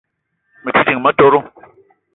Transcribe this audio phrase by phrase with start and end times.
[0.63, 1.39] Me te ding motoro